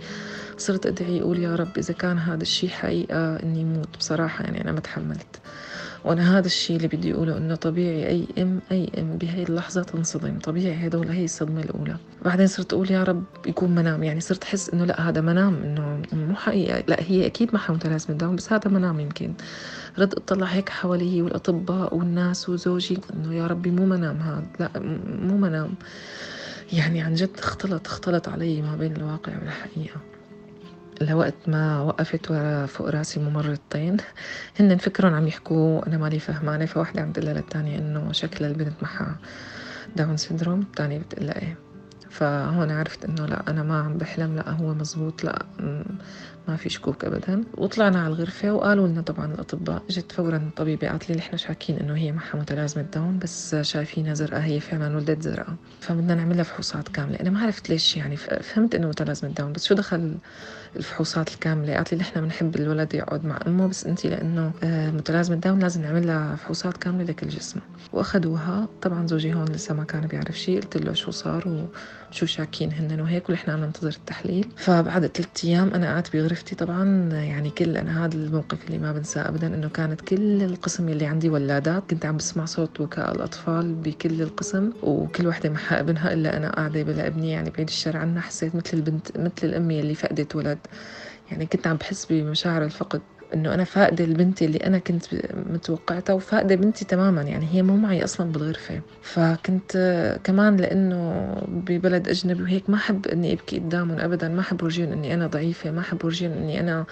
صرت 0.58 0.86
أدعي 0.86 1.22
أقول 1.22 1.40
يا 1.40 1.56
رب 1.56 1.78
إذا 1.78 1.94
كان 1.94 2.18
هذا 2.18 2.42
الشيء 2.42 2.70
حقيقة 2.70 3.36
إني 3.44 3.66
موت. 3.66 3.98
بصراحة 3.98 4.44
يعني 4.44 4.62
أنا 4.62 4.72
ما 4.72 4.80
تحملت. 4.80 5.42
وأنا 6.06 6.38
هذا 6.38 6.46
الشيء 6.46 6.76
اللي 6.76 6.88
بدي 6.88 7.14
أقوله 7.14 7.38
إنه 7.38 7.56
طبيعي 7.56 8.08
أي 8.08 8.28
أم 8.38 8.60
أي 8.72 8.92
أم 8.98 9.18
بهي 9.18 9.44
اللحظة 9.44 9.84
تنصدم. 9.84 10.40
طبيعي 10.40 10.88
هدول 10.88 11.10
هي 11.10 11.24
الصدمة 11.24 11.62
الأولى. 11.62 11.98
بعدين 12.26 12.48
صرت 12.48 12.74
أقول 12.74 12.92
يا 12.92 13.04
رب 13.04 13.24
يكون 13.48 13.76
منام. 13.76 14.04
يعني 14.04 14.20
صرت 14.20 14.44
أحس 14.44 14.70
إنه 14.70 14.86
لا 14.86 15.10
هذا 15.10 15.22
منام 15.22 15.64
إنه 15.64 16.02
مو 16.14 16.36
حقيقة. 16.36 16.84
لا 16.88 16.98
هي 17.02 17.26
أكيد 17.26 17.50
ما 17.54 17.60
متلازمة 17.70 18.18
داون 18.18 18.36
بس 18.36 18.54
هذا 18.54 18.72
منام 18.72 19.00
يمكن. 19.00 19.34
رد 20.00 20.14
أطلع 20.14 20.48
هيك 20.48 20.70
حوالي 20.70 21.22
والأطباء 21.22 21.96
والناس 21.96 22.50
وزوجي 22.50 22.98
إنه 23.14 23.36
يا 23.36 23.48
ربي 23.48 23.72
مو 23.72 23.86
منام 23.86 24.18
هذا. 24.18 24.46
لا 24.60 24.70
مو 25.22 25.38
منام. 25.38 25.74
يعني 26.74 27.02
عن 27.02 27.14
جد 27.14 27.30
اختلط 27.38 27.88
اختلط 27.88 28.30
علي 28.30 28.62
ما 28.62 28.76
بين 28.76 28.96
الواقع 28.96 29.34
والحقيقة. 29.40 30.15
لوقت 31.02 31.36
ما 31.48 31.82
وقفت 31.82 32.32
ورا 32.32 32.66
فوق 32.66 32.90
رأسي 32.90 33.20
ممرضتين 33.20 33.98
هن 34.60 34.78
فكرهم 34.78 35.14
عم 35.14 35.28
يحكوا 35.28 35.88
أنا 35.88 35.98
مالي 35.98 36.20
فهمانة 36.20 36.66
فواحدة 36.66 37.02
عم 37.02 37.12
تقول 37.12 37.26
للتانية 37.26 37.78
إنه 37.78 38.12
شكل 38.12 38.46
البنت 38.46 38.84
معها 38.84 39.16
Down 39.96 40.18
syndrome 40.18 40.60
الثانية 40.60 41.00
بتقول 41.00 41.30
إيه. 41.30 41.58
فهون 42.10 42.72
عرفت 42.72 43.06
إنه 43.06 43.26
لا 43.26 43.50
أنا 43.50 43.64
ما 43.64 43.80
عم 43.80 43.98
بحلم 43.98 44.36
لا 44.36 44.50
هو 44.50 44.74
مزبوط 44.74 45.24
لا 45.24 45.46
ما 46.48 46.56
في 46.56 46.70
شكوك 46.70 47.06
ابدا. 47.06 47.44
وطلعنا 47.58 48.00
على 48.00 48.08
الغرفة 48.08 48.52
وقالوا 48.52 48.88
لنا 48.88 49.02
طبعا 49.02 49.34
الأطباء 49.34 49.82
إجت 49.90 50.12
فورا 50.12 50.38
الطبيبة 50.38 50.90
قالت 50.90 51.10
لي 51.10 51.16
نحن 51.16 51.38
شاكين 51.38 51.78
إنه 51.78 51.96
هي 51.98 52.12
معها 52.12 52.36
متلازمة 52.38 52.86
داون 52.94 53.20
بس 53.20 53.56
شايفينها 53.56 54.14
زرقاء 54.14 54.42
هي 54.42 54.60
فعلا 54.60 54.96
ولدت 54.96 55.22
زرقاء. 55.22 55.56
فبدنا 55.82 56.16
نعمل 56.16 56.36
لها 56.36 56.44
فحوصات 56.44 56.88
كاملة. 56.88 57.20
أنا 57.20 57.30
ما 57.30 57.40
عرفت 57.40 57.70
ليش 57.70 57.98
يعني 57.98 58.16
فهمت 58.18 58.76
إنه 58.76 58.88
متلازمة 58.88 59.30
داون 59.30 59.54
بس 59.54 59.66
شو 59.66 59.76
دخل 59.76 60.18
الفحوصات 60.76 61.34
الكاملة؟ 61.34 61.76
قالت 61.76 61.94
لي 61.94 62.00
نحن 62.00 62.22
بنحب 62.22 62.56
الولد 62.56 62.94
يقعد 62.94 63.26
مع 63.26 63.40
أمه 63.48 63.68
بس 63.68 63.86
أنت 63.86 64.06
لأنه 64.06 64.52
آه، 64.64 64.92
متلازمة 64.92 65.36
داون 65.36 65.60
لازم 65.60 65.82
نعمل 65.82 66.08
لها 66.08 66.36
فحوصات 66.36 66.78
كاملة 66.78 67.04
لكل 67.04 67.28
جسمها 67.28 67.66
وأخذوها. 67.94 68.68
طبعا 68.82 69.08
زوجي 69.08 69.34
هون 69.34 69.46
لسه 69.46 69.74
ما 69.74 69.84
كان 69.84 70.08
بيعرف 70.08 70.40
شيء 70.40 70.62
قلت 70.62 70.78
له 70.78 70.94
شو 70.94 71.12
صار 71.12 71.68
وشو 72.12 72.26
شاكين 72.26 72.74
هن 72.74 73.02
وهيك 73.02 73.30
ونحن 73.30 73.52
عم 73.52 73.60
ننتظر 73.64 73.90
التحليل. 73.90 74.48
فبعد 74.58 75.06
ثلاث 75.08 75.46
أيام 75.46 75.74
أنا 75.74 75.94
قعدت 75.94 76.16
بغرفتي 76.16 76.56
طبعا 76.56 77.10
يعني 77.14 77.50
كل 77.50 77.78
أنا 77.78 78.06
هذا 78.06 78.16
الموقف 78.16 78.66
اللي 78.68 78.78
ما 78.78 78.92
بنساه 78.92 79.30
ابدا 79.30 79.48
إنه 79.48 79.70
كانت 79.70 80.02
كل 80.02 80.44
القسم 80.44 80.90
اللي 80.90 81.06
عندي 81.06 81.30
ولادات 81.30 81.84
كنت 81.90 82.06
عم 82.06 82.18
بسمع 82.18 82.46
صوت 82.46 82.82
بكاء 82.82 83.16
الأطفال 83.16 83.74
بكل 83.74 84.22
القسم 84.22 84.72
وكل 84.84 85.28
وحدة 85.28 85.50
معها 85.50 85.80
إبنها 85.80 86.14
إلا 86.14 86.38
أنا 86.38 86.50
قاعدة 86.50 86.84
بلا 86.84 87.08
إبني 87.08 87.32
يعني 87.32 87.50
بعيد 87.50 87.68
الشر 87.68 87.98
عنها 87.98 88.22
حسيت 88.22 88.56
مثل 88.56 88.78
البنت 88.78 89.18
مثل 89.18 89.34
الأمي 89.44 89.80
اللي 89.80 89.96
فقدت 89.96 90.36
ولد. 90.36 90.60
يعني 91.32 91.46
كنت 91.46 91.68
عم 91.68 91.76
بحس 91.76 92.06
بمشاعر 92.06 92.64
الفقد. 92.64 93.02
إنه 93.36 93.54
أنا 93.54 93.64
فاقده 93.64 94.04
البنت 94.06 94.42
اللي 94.42 94.58
أنا 94.58 94.80
كنت 94.80 95.06
متوقعتها 95.34 96.14
وفاقده 96.14 96.56
بنتي 96.56 96.86
تماما 96.86 97.22
يعني 97.22 97.46
هي 97.54 97.62
مو 97.64 97.78
معي 97.78 98.04
أصلا 98.04 98.32
بالغرفة. 98.32 98.82
فكنت 99.02 99.72
كمان 100.24 100.58
لأنه 100.58 101.26
ببلد 101.48 102.08
أجنبي 102.10 102.44
وهيك 102.44 102.70
ما 102.70 102.76
أحب 102.76 103.08
إني 103.08 103.34
أبكي 103.34 103.60
قدامهم 103.60 104.00
ابدا 104.00 104.28
ما 104.30 104.42
أحب 104.42 104.64
ورجيهم 104.64 104.92
إني 104.92 105.14
أنا 105.14 105.28
ضعيفة 105.28 105.72
ما 105.72 105.80
أحب 105.82 106.06
ورجيهم 106.06 106.32
إني 106.32 106.60
أنا 106.60 106.86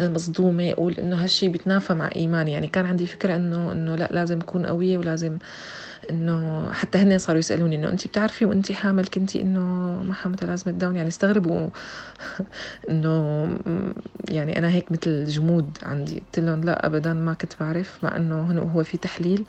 مصدومة. 0.00 0.70
أقول 0.72 0.94
إنه 0.94 1.16
هالشيء 1.24 1.48
بيتنافى 1.50 1.94
مع 1.94 2.10
إيماني 2.16 2.52
يعني 2.52 2.68
كان 2.68 2.86
عندي 2.86 3.06
فكرة 3.06 3.36
إنه 3.36 3.72
إنه 3.72 3.96
لا 3.96 4.08
لازم 4.12 4.40
أكون 4.40 4.66
قوية 4.66 4.98
ولازم 4.98 5.38
إنه 6.10 6.72
حتى 6.72 6.98
هن 6.98 7.18
صاروا 7.18 7.38
يسألوني 7.38 7.76
إنه 7.76 7.88
انت 7.88 8.06
بتعرفي 8.06 8.44
وانت 8.44 8.72
حامل 8.72 9.06
كنتي 9.06 9.42
إنه 9.42 9.60
معها 10.02 10.28
متلازمه 10.28 10.72
داون 10.72 10.96
يعني 10.96 11.08
استغربوا 11.08 11.68
إنه 12.90 13.46
يعني 14.28 14.58
أنا 14.58 14.70
هيك 14.70 14.92
مثل 14.92 15.24
جمود 15.24 15.78
عندي. 15.82 16.14
قلت 16.20 16.38
لهم 16.38 16.60
لا 16.64 16.86
ابدا 16.86 17.12
ما 17.12 17.34
كنت 17.34 17.52
بعرف 17.60 18.04
مع 18.04 18.16
إنه 18.16 18.62
هو 18.74 18.84
في 18.84 18.98
تحليل 18.98 19.44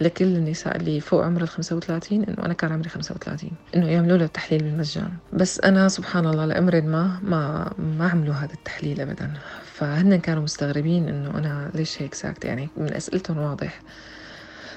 لكل 0.00 0.24
النساء 0.36 0.76
اللي 0.76 1.00
فوق 1.00 1.24
عمر 1.24 1.42
ال 1.42 1.48
35 1.48 2.24
إنه 2.24 2.44
أنا 2.44 2.54
كان 2.54 2.72
عمري 2.72 2.88
35 2.88 3.50
إنه 3.76 3.88
يعملوا 3.88 4.16
له 4.16 4.24
التحليل 4.24 4.62
بالمجان. 4.62 5.10
بس 5.32 5.60
أنا 5.60 5.88
سبحان 5.88 6.26
الله 6.26 6.46
لامر 6.46 6.80
ما 6.82 7.20
ما 7.22 7.72
ما 7.78 8.08
عملوا 8.08 8.34
هذا 8.34 8.52
التحليل 8.54 9.00
ابدا. 9.00 9.32
فهن 9.64 10.16
كانوا 10.16 10.42
مستغربين 10.42 11.08
إنه 11.08 11.38
أنا 11.38 11.70
ليش 11.74 12.02
هيك 12.02 12.14
ساكتة؟ 12.14 12.46
يعني 12.46 12.68
من 12.76 12.94
أسئلتهم 12.94 13.38
واضح. 13.38 13.82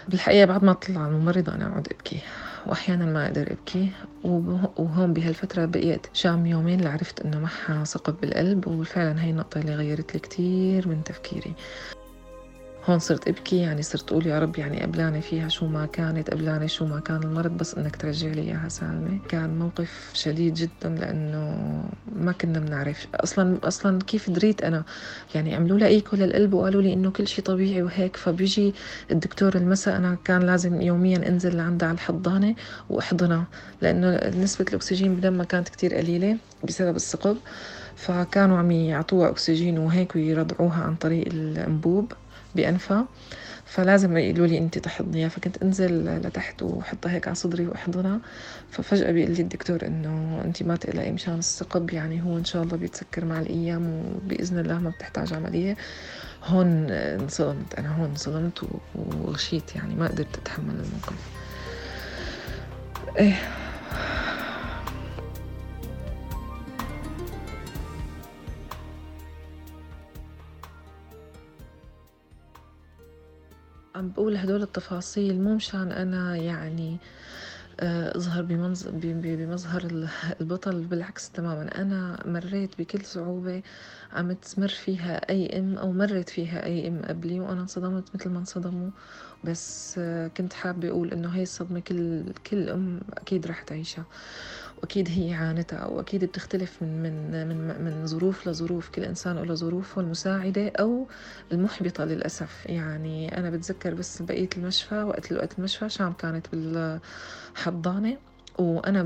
بالحقيقة 0.08 0.46
بعد 0.46 0.64
ما 0.64 0.72
أطلع 0.72 1.08
الممرضة 1.08 1.56
أنا 1.56 1.68
أقعد 1.68 1.88
أبكي 1.92 2.20
وأحيانا 2.68 3.06
ما 3.06 3.26
أقدر 3.26 3.52
أبكي 3.52 3.92
وهون 4.24 5.14
بهالفترة 5.14 5.66
بقيت 5.66 6.08
شام 6.14 6.46
يومين 6.46 6.82
لعرفت 6.82 7.22
إنه 7.22 7.40
معها 7.40 7.84
ثقب 7.84 8.16
بالقلب 8.22 8.68
وفعلا 8.68 9.24
هي 9.24 9.30
النقطة 9.30 9.60
اللي 9.60 9.76
غيرت 9.76 10.14
لي 10.14 10.20
كتير 10.20 10.88
من 10.88 11.04
تفكيري. 11.04 11.54
هون 12.90 13.00
صرت 13.00 13.28
ابكي 13.28 13.58
يعني 13.58 13.82
صرت 13.82 14.12
أقول 14.12 14.28
يا 14.28 14.40
رب 14.40 14.58
يعني 14.58 14.82
قبلاني 14.82 15.22
فيها 15.22 15.48
شو 15.50 15.68
ما 15.68 15.86
كانت 15.86 16.30
قبلاني 16.30 16.68
شو 16.68 16.86
ما 16.86 17.00
كان 17.00 17.24
المرض 17.24 17.52
بس 17.52 17.76
إنك 17.76 17.96
ترجع 17.96 18.28
لي 18.28 18.42
إياها 18.42 18.70
سالمة. 18.70 19.20
كان 19.30 19.60
موقف 19.60 20.12
شديد 20.14 20.54
جدا 20.54 20.90
لأنه 20.90 21.84
ما 22.16 22.32
كنا 22.32 22.60
بنعرف. 22.60 23.08
أصلا 23.16 23.58
أصلا 23.64 24.00
كيف 24.00 24.30
دريت 24.30 24.64
أنا؟ 24.64 24.84
يعني 25.36 25.56
عملوا 25.56 25.78
لها 25.78 25.88
ايكو 25.88 26.16
للقلب 26.16 26.54
وقالوا 26.54 26.82
لي 26.82 26.94
إنه 26.94 27.12
كل 27.12 27.28
شيء 27.28 27.46
طبيعي 27.46 27.82
وهيك. 27.82 28.16
فبيجي 28.18 28.74
الدكتور 29.12 29.56
المساء 29.56 29.98
أنا 29.98 30.18
كان 30.26 30.42
لازم 30.44 30.82
يوميا 30.82 31.28
أنزل 31.30 31.58
لعندها 31.58 31.88
على 31.90 31.96
الحضانة 31.96 32.56
وأحضنها 32.90 33.48
لأنه 33.82 34.42
نسبة 34.44 34.66
الأكسجين 34.70 35.16
بدمها 35.16 35.46
كانت 35.46 35.70
كتير 35.70 35.96
قليلة 35.96 36.38
بسبب 36.64 36.96
الثقب 36.96 37.38
فكانوا 37.96 38.58
عم 38.58 38.72
يعطوها 38.72 39.30
أكسجين 39.30 39.78
وهيك 39.78 40.16
ويرضعوها 40.16 40.84
عن 40.84 40.96
طريق 40.96 41.28
الأنبوب. 41.28 42.14
بأنفها 42.58 43.06
فلازم 43.66 44.18
يقولوا 44.18 44.48
لي 44.48 44.58
انت 44.58 44.78
تحضنيها. 44.78 45.30
فكنت 45.30 45.64
أنزل 45.64 46.22
لتحت 46.22 46.64
وحطها 46.64 47.12
هيك 47.12 47.28
على 47.28 47.36
صدري 47.36 47.68
وأحضنها. 47.68 48.20
ففجأة 48.72 49.12
بيقول 49.12 49.32
لي 49.32 49.42
الدكتور 49.42 49.86
إنه 49.86 50.42
انت 50.46 50.64
ما 50.64 50.76
تقلقي 50.76 51.12
مشان 51.12 51.38
الثقب 51.38 51.94
يعني 51.94 52.24
هو 52.24 52.38
إن 52.38 52.46
شاء 52.46 52.64
الله 52.64 52.78
بيتسكر 52.78 53.26
مع 53.26 53.40
الأيام 53.40 54.14
وبإذن 54.16 54.60
الله 54.60 54.80
ما 54.80 54.90
بتحتاج 54.90 55.34
عملية. 55.34 55.78
هون 56.44 56.92
انصدمت 56.92 57.74
أنا 57.78 57.96
هون 57.96 58.10
انصدمت 58.10 58.62
وغشيت 58.96 59.76
يعني 59.76 59.96
ما 59.96 60.08
قدرت 60.08 60.38
أتحمل 60.38 60.74
الموقف. 60.74 61.16
إيه. 63.18 63.67
عم 74.08 74.14
بقول 74.14 74.38
هدول 74.38 74.62
التفاصيل 74.64 75.42
مو 75.42 75.56
مشان 75.56 75.92
أنا 75.92 76.36
يعني 76.38 76.98
آه، 77.80 78.18
أظهر 78.18 78.42
بمظهر 78.44 80.10
البطل 80.42 80.86
بالعكس 80.86 81.32
تماما. 81.32 81.82
أنا 81.82 82.24
مريت 82.26 82.78
بكل 82.80 83.06
صعوبة 83.06 83.62
عم 84.14 84.32
تمر 84.32 84.68
فيها 84.68 85.30
أي 85.30 85.60
أم 85.60 85.78
أو 85.78 85.92
مرت 85.92 86.30
فيها 86.30 86.66
أي 86.66 86.88
أم 86.88 87.02
قبلي 87.06 87.40
وأنا 87.40 87.62
انصدمت 87.62 88.16
مثل 88.16 88.30
ما 88.30 88.40
انصدموا. 88.40 88.90
بس 89.44 89.96
آه، 90.00 90.28
كنت 90.28 90.54
حابة 90.54 90.90
أقول 90.90 91.12
إنه 91.14 91.30
هاي 91.36 91.44
الصدمة 91.44 91.80
كل 91.80 92.24
كل 92.52 92.70
أم 92.70 93.00
أكيد 93.14 93.48
رح 93.48 93.62
تعيشها. 93.64 94.06
وأكيد 94.78 95.10
هي 95.10 95.34
عانتها 95.34 95.86
واكيد 95.88 96.26
بتختلف 96.26 96.82
من 96.84 97.04
من 97.04 97.48
من 97.68 97.82
من 97.82 98.06
ظروف 98.08 98.48
لظروف 98.48 98.90
كل 98.90 99.04
إنسان 99.04 99.38
له 99.38 99.54
ظروفه 99.56 100.02
المساعدة 100.02 100.72
أو 100.80 101.08
المحبطة 101.52 102.06
للأسف. 102.06 102.66
يعني 102.66 103.38
أنا 103.38 103.50
بتذكر 103.50 103.94
بس 103.94 104.22
بقية 104.22 104.50
المشفى 104.58 105.04
وقت 105.04 105.32
وقت 105.34 105.60
المشفى 105.60 105.90
شام 105.90 106.14
كانت 106.14 106.48
بالحضانة 106.56 108.18
وأنا 108.60 109.04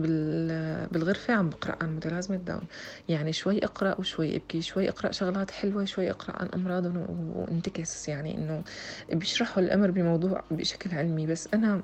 بالغرفة 0.91 1.33
عم 1.33 1.49
بقرأ 1.49 1.75
عن 1.81 1.95
متلازمة 1.95 2.37
داون 2.37 2.61
يعني 3.09 3.33
شوي 3.33 3.65
أقرأ 3.65 3.95
وشوي 3.99 4.35
أبكي 4.35 4.61
شوي 4.61 4.89
أقرأ 4.89 5.11
شغلات 5.11 5.51
حلوة 5.51 5.85
شوي 5.85 6.11
أقرأ 6.11 6.35
عن 6.41 6.47
أمراضهم 6.55 7.05
وانتكس. 7.35 8.07
يعني 8.09 8.37
إنه 8.37 8.63
بيشرحوا 9.13 9.63
الأمر 9.63 9.91
بموضوع 9.91 10.43
بشكل 10.51 10.95
علمي. 10.95 11.27
بس 11.27 11.49
أنا 11.53 11.83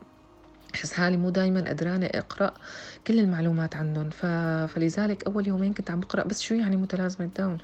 أحس 0.78 0.94
حالي 0.94 1.18
مو 1.18 1.30
دايما 1.30 1.70
قدرانة 1.70 2.06
أقرأ 2.06 2.54
كل 3.08 3.20
المعلومات 3.20 3.76
عنهم 3.76 4.10
ف... 4.10 4.26
فلذلك 4.74 5.24
أول 5.28 5.48
يومين 5.48 5.74
كنت 5.74 5.92
عم 5.92 6.00
بقرأ 6.00 6.24
بس 6.24 6.42
شو 6.42 6.56
يعني 6.56 6.78
متلازمة 6.78 7.26
داون 7.28 7.58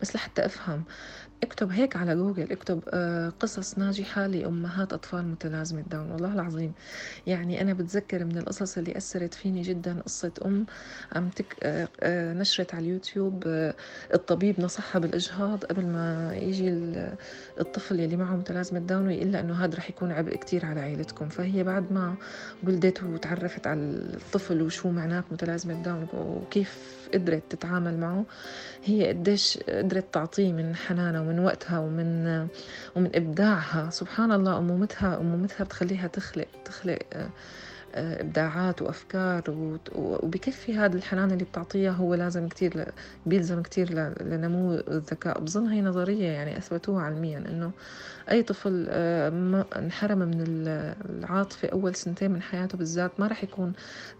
بس 0.00 0.16
لحتى 0.16 0.46
أفهم. 0.46 0.84
اكتب 1.42 1.70
هيك 1.70 1.96
على 1.96 2.14
جوجل 2.16 2.52
اكتب 2.52 2.80
آه، 2.88 3.32
قصص 3.40 3.78
ناجحة 3.78 4.26
لأمهات 4.26 4.92
أطفال 4.92 5.24
متلازمة 5.28 5.80
داون 5.90 6.10
والله 6.10 6.34
العظيم. 6.34 6.72
يعني 7.26 7.60
أنا 7.60 7.72
بتذكر 7.72 8.24
من 8.24 8.38
القصص 8.38 8.78
اللي 8.78 8.96
أثرت 8.96 9.34
فيني 9.34 9.62
جدا 9.62 10.00
قصة 10.00 10.32
أم 10.44 10.66
عم 11.12 11.28
تك... 11.28 11.56
آه، 11.62 11.88
آه، 12.00 12.34
نشرت 12.34 12.74
على 12.74 12.84
اليوتيوب 12.86 13.44
الطبيب 14.14 14.60
نصحها 14.60 14.98
بالإجهاض 14.98 15.64
قبل 15.64 15.86
ما 15.86 16.36
يجي 16.36 16.68
الطفل 17.60 18.00
يلي 18.00 18.16
معه 18.16 18.36
متلازمة 18.36 18.78
داون 18.78 19.06
ويقول 19.06 19.32
لها 19.32 19.40
إنه 19.40 19.64
هذا 19.64 19.76
رح 19.76 19.90
يكون 19.90 20.12
عبء 20.12 20.36
كتير 20.36 20.66
على 20.66 20.80
عائلتكم 20.80 21.28
فهي 21.28 21.62
بعد 21.62 21.92
ما 21.92 22.14
ولدت 22.62 23.02
وتعرفت 23.02 23.66
على 23.66 23.80
الطفل 23.80 24.62
وشو 24.62 24.90
معناه 24.90 25.24
متلازمة 25.30 25.82
داون 25.82 26.08
وكيف 26.14 26.98
قدرت 27.14 27.42
تتعامل 27.50 27.98
معه 28.00 28.24
هي 28.84 29.08
قديش 29.08 29.58
قدرت 29.68 30.14
تعطيه 30.14 30.52
من 30.52 30.76
حنانها 30.76 31.20
ومن 31.28 31.38
وقتها 31.38 31.78
ومن 31.78 32.26
ومن 32.96 33.10
إبداعها. 33.16 33.90
سبحان 33.90 34.32
الله 34.32 34.58
أمومتها 34.58 35.16
أمومتها 35.20 35.64
بتخليها 35.64 36.06
تخلق 36.06 36.46
تخلق 36.64 36.98
إبداعات 37.94 38.82
وأفكار 38.82 39.42
وبكفي 39.94 40.76
هذا 40.76 40.96
الحنان 40.96 41.30
اللي 41.30 41.44
بتعطيها. 41.44 41.90
هو 41.90 42.14
لازم 42.14 42.48
كتير 42.48 42.92
بيلزم 43.26 43.62
كتير 43.62 43.92
لنمو 44.22 44.74
الذكاء. 44.74 45.40
بظن 45.40 45.66
هي 45.66 45.82
نظرية 45.82 46.28
يعني 46.28 46.58
أثبتوها 46.58 47.02
علميا 47.02 47.38
إنه 47.38 47.70
أي 48.30 48.42
طفل 48.42 48.86
آه، 48.90 49.64
انحرم 49.76 50.18
من 50.18 50.44
العاطفة 51.08 51.68
أول 51.68 51.94
سنتين 51.94 52.30
من 52.30 52.42
حياته 52.42 52.78
بالذات 52.78 53.20
ما 53.20 53.26
راح 53.26 53.44
يكون 53.44 53.72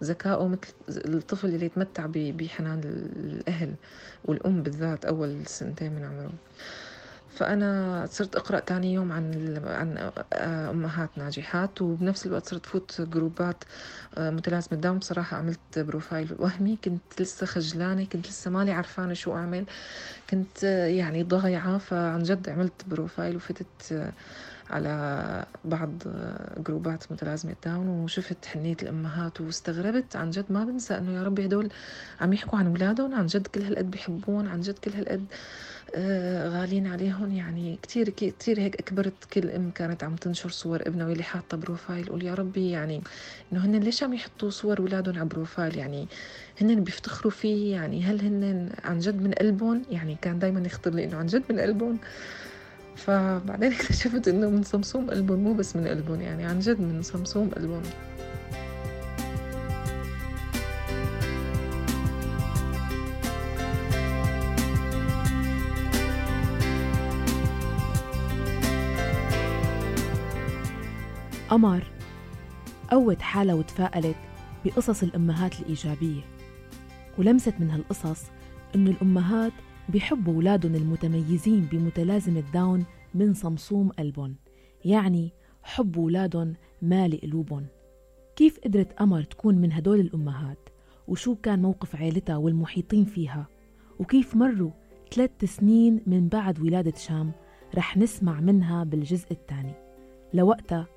ذكائه 0.03 0.47
مثل 0.47 0.73
الطفل 0.89 1.47
اللي 1.47 1.65
يتمتع 1.65 2.05
بحنان 2.13 2.81
الأهل 3.15 3.73
والأم 4.25 4.63
بالذات 4.63 5.05
أول 5.05 5.45
سنتين 5.45 5.93
من 5.95 6.03
عمره. 6.05 6.33
فأنا 7.39 8.05
صرت 8.11 8.35
أقرأ 8.35 8.59
تاني 8.59 8.93
يوم 8.93 9.11
عن 9.11 9.57
عن 9.65 10.11
أمهات 10.69 11.09
ناجحات 11.17 11.81
وبنفس 11.81 12.25
الوقت 12.25 12.45
صرت 12.49 12.65
فوت 12.65 13.01
جروبات 13.01 13.63
آه، 14.17 14.29
متلازمة 14.29 14.79
داون 14.81 14.97
بصراحة 14.99 15.37
عملت 15.37 15.79
profile 15.79 16.35
وهمي. 16.39 16.77
كنت 16.83 17.21
لسه 17.21 17.45
خجلانة 17.45 18.05
كنت 18.05 18.27
لسه 18.27 18.51
مالي 18.51 18.71
عرفانة 18.71 19.13
شو 19.13 19.35
أعمل. 19.35 19.65
كنت 20.29 20.63
آه، 20.63 20.85
يعني 20.87 21.23
ضايعة. 21.23 21.77
فعن 21.77 22.23
جد 22.23 22.49
عملت 22.49 22.85
profile 22.87 23.35
وفتت 23.35 23.91
آه، 23.91 24.13
على 24.69 25.45
بعض 25.65 25.89
جروبات 26.57 27.11
متلازمة 27.11 27.55
داون 27.65 27.87
وشفت 27.89 28.45
حنية 28.45 28.77
الأمهات 28.81 29.41
واستغربت 29.41 30.15
عن 30.15 30.29
جد 30.29 30.45
ما 30.49 30.63
بنسى 30.63 30.97
إنه 30.97 31.11
يا 31.11 31.23
ربي 31.23 31.45
هدول 31.45 31.69
عم 32.21 32.33
يحكوا 32.33 32.59
عن 32.59 32.67
أولادهم 32.67 33.15
عن 33.15 33.25
جد 33.25 33.47
كل 33.47 33.61
هالقد 33.61 33.91
بيحبون 33.91 34.47
عن 34.47 34.61
جد 34.61 34.77
كل 34.79 34.91
هالقد 34.91 35.25
آه، 35.95 36.49
غالين 36.49 36.87
عليهم. 36.87 37.31
يعني 37.31 37.79
كتير 37.81 38.09
كتير 38.09 38.59
هيك 38.59 38.75
أكبرت 38.79 39.25
كل 39.33 39.49
أم 39.49 39.71
كانت 39.71 40.03
عم 40.03 40.15
تنشر 40.15 40.49
صور 40.49 40.81
ابنها 40.81 41.07
واللي 41.07 41.23
حاطة 41.23 41.57
profile 41.57 42.05
قول 42.05 42.23
يا 42.23 42.33
ربي 42.33 42.69
يعني 42.69 43.01
إنه 43.53 43.65
هن 43.65 43.75
ليش 43.75 44.03
عم 44.03 44.13
يحطوا 44.13 44.49
صور 44.49 44.79
أولادهم 44.79 45.15
على 45.15 45.25
profile؟ 45.25 45.77
يعني 45.77 46.07
هن 46.61 46.83
بيفتخروا 46.83 47.31
فيه؟ 47.31 47.71
يعني 47.71 48.03
هل 48.03 48.21
هن 48.21 48.69
عن 48.83 48.99
جد 48.99 49.21
من 49.21 49.31
قلبهم؟ 49.31 49.81
يعني 49.91 50.17
كان 50.21 50.39
دايما 50.39 50.59
يخطر 50.59 50.93
لي 50.93 51.03
إنه 51.03 51.17
عن 51.17 51.25
جد 51.25 51.43
من 51.49 51.59
قلبهم. 51.59 51.97
فبعدين 52.99 53.73
اكتشفت 53.73 54.27
إنه 54.27 54.49
من 54.49 54.63
صمصوم 54.63 55.09
قلبهم 55.09 55.39
مو 55.39 55.53
بس 55.53 55.75
من 55.75 55.87
قلبهم 55.87 56.21
يعني 56.21 56.45
عن 56.45 56.59
جد 56.59 56.81
من 56.81 57.01
صمصوم 57.01 57.49
قلبهم 57.49 57.83
قمر. 71.49 71.83
قوت 72.91 73.21
حالها 73.21 73.55
وتفائلت 73.55 74.15
بقصص 74.65 75.03
الأمهات 75.03 75.59
الإيجابية 75.59 76.21
ولمست 77.17 77.53
من 77.59 77.71
هالقصص 77.71 78.23
إنه 78.75 78.91
الأمهات 78.91 79.51
بيحبوا 79.89 80.33
أولادهم 80.33 80.75
المتميزين 80.75 81.67
بمتلازمة 81.71 82.43
داون 82.53 82.85
من 83.13 83.33
صمصوم 83.33 83.89
قلبهم 83.89 84.35
يعني 84.85 85.31
حب 85.63 85.97
أولادهم 85.97 86.53
مالي 86.81 87.17
قلوبهم. 87.17 87.65
كيف 88.35 88.59
قدرت 88.59 88.93
قمر 88.93 89.23
تكون 89.23 89.55
من 89.55 89.71
هدول 89.71 89.99
الأمهات؟ 89.99 90.69
وشو 91.07 91.35
كان 91.35 91.61
موقف 91.61 91.95
عيلتها 91.95 92.37
والمحيطين 92.37 93.05
فيها؟ 93.05 93.47
وكيف 93.99 94.35
مروا 94.35 94.71
ثلاث 95.11 95.45
سنين 95.45 96.01
من 96.07 96.27
بعد 96.27 96.59
ولادة 96.59 96.97
شام 96.97 97.31
رح 97.75 97.97
نسمع 97.97 98.39
منها 98.39 98.83
بالجزء 98.83 99.31
الثاني. 99.31 99.73
لوقتها 100.33 100.87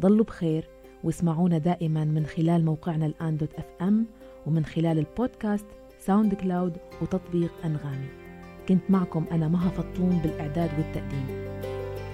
ضلوا 0.00 0.24
بخير 0.24 0.68
واسمعونا 1.04 1.58
دائما 1.58 2.04
من 2.04 2.26
خلال 2.26 2.64
موقعنا 2.64 3.06
الآن 3.06 3.36
dot 3.36 3.54
FM 3.54 4.06
ومن 4.46 4.64
خلال 4.64 4.98
البودكاست 4.98 5.66
ساوند 5.98 6.34
كلاود 6.34 6.76
وتطبيق 7.02 7.52
أنغامي. 7.64 8.29
كنت 8.70 8.90
معكم 8.90 9.24
أنا 9.32 9.48
مها 9.48 9.68
فطوم 9.70 10.20
بالإعداد 10.22 10.70
والتقديم. 10.78 11.26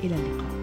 إلى 0.04 0.14
اللقاء. 0.14 0.56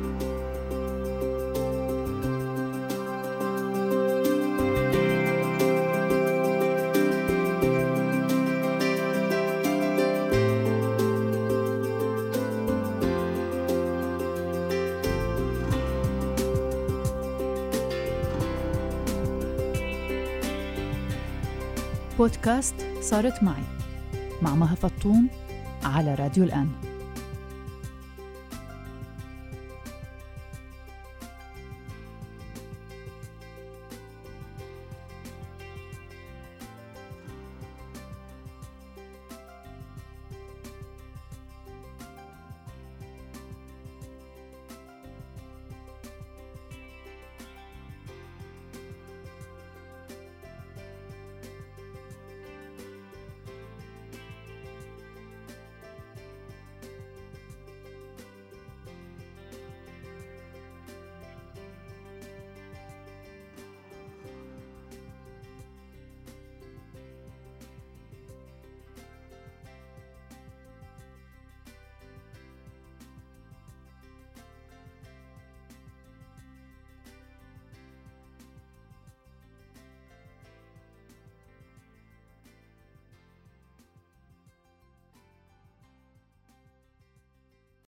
بودكاست 22.17 22.75
صارت 23.01 23.43
معي 23.43 23.63
مع 24.41 24.55
مها 24.55 24.75
فطوم 24.75 25.29
على 25.85 26.15
راديو 26.15 26.43
الآن. 26.43 26.92